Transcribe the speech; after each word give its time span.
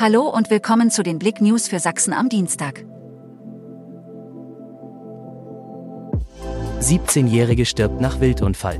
Hallo 0.00 0.28
und 0.28 0.48
willkommen 0.48 0.92
zu 0.92 1.02
den 1.02 1.18
Blick 1.18 1.40
News 1.40 1.66
für 1.66 1.80
Sachsen 1.80 2.12
am 2.12 2.28
Dienstag. 2.28 2.84
17-Jährige 6.80 7.66
stirbt 7.66 8.00
nach 8.00 8.20
Wildunfall. 8.20 8.78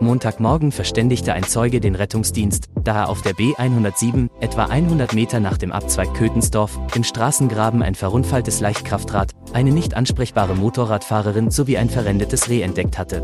Montagmorgen 0.00 0.72
verständigte 0.72 1.34
ein 1.34 1.44
Zeuge 1.44 1.78
den 1.78 1.94
Rettungsdienst, 1.94 2.64
da 2.82 3.02
er 3.02 3.08
auf 3.10 3.22
der 3.22 3.34
B107, 3.34 4.28
etwa 4.40 4.64
100 4.64 5.14
Meter 5.14 5.38
nach 5.38 5.56
dem 5.56 5.70
Abzweig 5.70 6.12
Kötensdorf, 6.14 6.76
im 6.96 7.04
Straßengraben 7.04 7.80
ein 7.84 7.94
verunfalltes 7.94 8.58
Leichtkraftrad, 8.58 9.30
eine 9.52 9.70
nicht 9.70 9.94
ansprechbare 9.94 10.56
Motorradfahrerin 10.56 11.52
sowie 11.52 11.76
ein 11.78 11.90
verrendetes 11.90 12.48
Reh 12.48 12.62
entdeckt 12.62 12.98
hatte. 12.98 13.22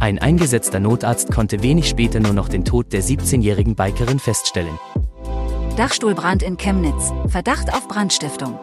Ein 0.00 0.18
eingesetzter 0.18 0.80
Notarzt 0.80 1.30
konnte 1.30 1.62
wenig 1.62 1.88
später 1.88 2.18
nur 2.18 2.32
noch 2.32 2.48
den 2.48 2.64
Tod 2.64 2.92
der 2.92 3.04
17-jährigen 3.04 3.76
Bikerin 3.76 4.18
feststellen. 4.18 4.76
Dachstuhlbrand 5.76 6.42
in 6.42 6.58
Chemnitz, 6.58 7.12
Verdacht 7.28 7.72
auf 7.72 7.88
Brandstiftung. 7.88 8.58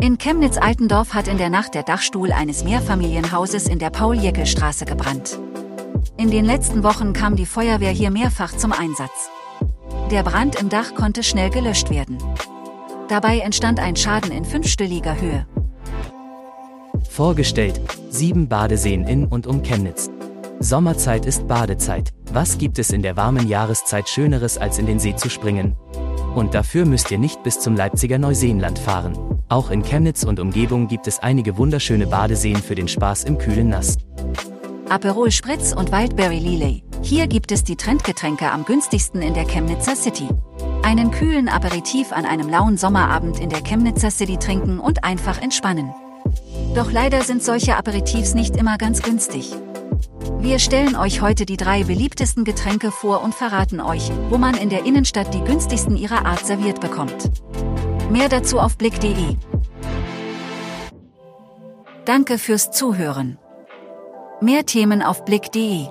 In 0.00 0.18
Chemnitz-Altendorf 0.18 1.14
hat 1.14 1.28
in 1.28 1.38
der 1.38 1.48
Nacht 1.48 1.74
der 1.74 1.82
Dachstuhl 1.82 2.30
eines 2.30 2.62
Mehrfamilienhauses 2.62 3.68
in 3.68 3.78
der 3.78 3.88
Paul-Jäckel-Straße 3.88 4.84
gebrannt. 4.84 5.38
In 6.18 6.30
den 6.30 6.44
letzten 6.44 6.82
Wochen 6.82 7.14
kam 7.14 7.36
die 7.36 7.46
Feuerwehr 7.46 7.90
hier 7.90 8.10
mehrfach 8.10 8.54
zum 8.54 8.72
Einsatz. 8.72 9.30
Der 10.10 10.22
Brand 10.22 10.60
im 10.60 10.68
Dach 10.68 10.94
konnte 10.94 11.22
schnell 11.22 11.48
gelöscht 11.48 11.88
werden. 11.88 12.18
Dabei 13.08 13.38
entstand 13.38 13.80
ein 13.80 13.96
Schaden 13.96 14.30
in 14.30 14.44
fünfstelliger 14.44 15.18
Höhe. 15.18 15.46
Vorgestellt, 17.08 17.80
sieben 18.10 18.48
Badeseen 18.48 19.06
in 19.06 19.26
und 19.26 19.46
um 19.46 19.62
Chemnitz. 19.62 20.10
Sommerzeit 20.60 21.24
ist 21.24 21.48
Badezeit. 21.48 22.12
Was 22.34 22.56
gibt 22.56 22.78
es 22.78 22.88
in 22.88 23.02
der 23.02 23.18
warmen 23.18 23.46
Jahreszeit 23.46 24.08
Schöneres 24.08 24.56
als 24.56 24.78
in 24.78 24.86
den 24.86 24.98
See 24.98 25.14
zu 25.14 25.28
springen? 25.28 25.76
Und 26.34 26.54
dafür 26.54 26.86
müsst 26.86 27.10
ihr 27.10 27.18
nicht 27.18 27.42
bis 27.42 27.60
zum 27.60 27.76
Leipziger 27.76 28.16
Neuseenland 28.16 28.78
fahren. 28.78 29.12
Auch 29.50 29.70
in 29.70 29.82
Chemnitz 29.82 30.24
und 30.24 30.40
Umgebung 30.40 30.88
gibt 30.88 31.06
es 31.06 31.18
einige 31.18 31.58
wunderschöne 31.58 32.06
Badeseen 32.06 32.56
für 32.56 32.74
den 32.74 32.88
Spaß 32.88 33.24
im 33.24 33.36
kühlen 33.36 33.68
Nass. 33.68 33.98
Aperol 34.88 35.30
Spritz 35.30 35.74
und 35.74 35.92
Wildberry 35.92 36.38
Lillet. 36.38 36.82
Hier 37.02 37.26
gibt 37.26 37.52
es 37.52 37.64
die 37.64 37.76
Trendgetränke 37.76 38.50
am 38.50 38.64
günstigsten 38.64 39.20
in 39.20 39.34
der 39.34 39.44
Chemnitzer 39.44 39.94
City. 39.94 40.28
Einen 40.82 41.10
kühlen 41.10 41.50
Aperitif 41.50 42.12
an 42.12 42.24
einem 42.24 42.48
lauen 42.48 42.78
Sommerabend 42.78 43.40
in 43.40 43.50
der 43.50 43.62
Chemnitzer 43.62 44.10
City 44.10 44.38
trinken 44.38 44.80
und 44.80 45.04
einfach 45.04 45.42
entspannen. 45.42 45.92
Doch 46.74 46.90
leider 46.90 47.24
sind 47.24 47.42
solche 47.42 47.76
Aperitifs 47.76 48.32
nicht 48.32 48.56
immer 48.56 48.78
ganz 48.78 49.02
günstig. 49.02 49.52
Wir 50.40 50.58
stellen 50.58 50.96
euch 50.96 51.20
heute 51.20 51.46
die 51.46 51.56
drei 51.56 51.84
beliebtesten 51.84 52.44
Getränke 52.44 52.90
vor 52.90 53.22
und 53.22 53.34
verraten 53.34 53.80
euch, 53.80 54.10
wo 54.28 54.38
man 54.38 54.54
in 54.56 54.68
der 54.68 54.84
Innenstadt 54.84 55.32
die 55.34 55.42
günstigsten 55.42 55.96
ihrer 55.96 56.26
Art 56.26 56.44
serviert 56.44 56.80
bekommt. 56.80 57.30
Mehr 58.10 58.28
dazu 58.28 58.58
auf 58.58 58.76
blick.de. 58.76 59.36
Danke 62.04 62.38
fürs 62.38 62.70
Zuhören. 62.70 63.38
Mehr 64.40 64.66
Themen 64.66 65.02
auf 65.02 65.24
blick.de 65.24 65.88